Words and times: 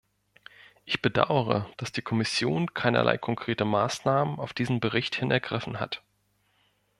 Ich 0.83 1.03
bedauere, 1.03 1.69
dass 1.77 1.91
die 1.91 2.01
Kommission 2.01 2.73
keinerlei 2.73 3.19
konkrete 3.19 3.65
Maßnahmen 3.65 4.39
auf 4.39 4.51
diesen 4.51 4.79
Bericht 4.79 5.13
hin 5.13 5.29
ergriffen 5.29 5.79
hat. 5.79 6.01